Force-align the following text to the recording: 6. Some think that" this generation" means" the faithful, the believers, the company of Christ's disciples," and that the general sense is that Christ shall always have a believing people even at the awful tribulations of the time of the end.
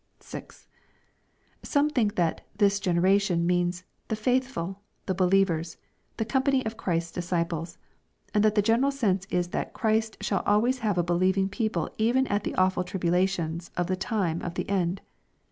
6. 0.21 0.67
Some 1.61 1.91
think 1.91 2.15
that" 2.15 2.41
this 2.57 2.79
generation" 2.79 3.45
means" 3.45 3.83
the 4.07 4.15
faithful, 4.15 4.81
the 5.05 5.13
believers, 5.13 5.77
the 6.17 6.25
company 6.25 6.65
of 6.65 6.75
Christ's 6.75 7.11
disciples," 7.11 7.77
and 8.33 8.43
that 8.43 8.55
the 8.55 8.63
general 8.63 8.89
sense 8.91 9.27
is 9.29 9.49
that 9.49 9.73
Christ 9.73 10.17
shall 10.19 10.41
always 10.43 10.79
have 10.79 10.97
a 10.97 11.03
believing 11.03 11.49
people 11.49 11.87
even 11.99 12.25
at 12.29 12.43
the 12.43 12.55
awful 12.55 12.83
tribulations 12.83 13.69
of 13.77 13.85
the 13.85 13.95
time 13.95 14.41
of 14.41 14.55
the 14.55 14.67
end. 14.67 15.01